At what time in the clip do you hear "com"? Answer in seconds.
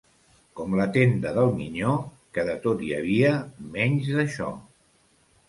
0.59-0.71